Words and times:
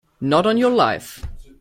Not 0.19 0.47
on 0.47 0.57
your 0.57 0.71
life! 0.71 1.23